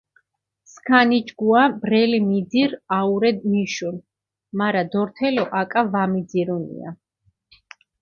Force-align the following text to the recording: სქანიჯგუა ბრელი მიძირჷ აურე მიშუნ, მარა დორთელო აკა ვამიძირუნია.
სქანიჯგუა 0.71 1.63
ბრელი 1.83 2.19
მიძირჷ 2.29 2.73
აურე 2.97 3.31
მიშუნ, 3.51 3.95
მარა 4.57 4.83
დორთელო 4.91 5.45
აკა 5.61 5.81
ვამიძირუნია. 5.91 6.89